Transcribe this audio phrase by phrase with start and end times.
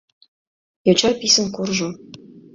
[0.87, 1.89] Йоча писын куржо.